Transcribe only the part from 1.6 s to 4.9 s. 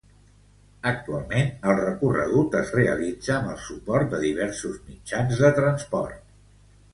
el recorregut es realitza amb el suport de diversos